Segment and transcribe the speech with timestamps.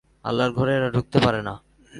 [0.25, 1.53] আল্লাহর ঘরে এরা ঢুকতে পারে না।